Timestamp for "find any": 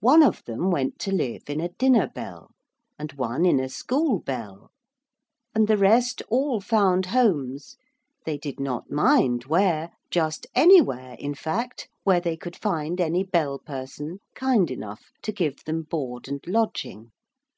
12.56-13.22